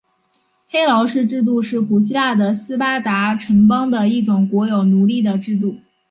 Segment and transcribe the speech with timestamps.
[0.67, 5.75] 黑劳士制度是古希腊的斯巴达城邦的一种国有奴隶的制度。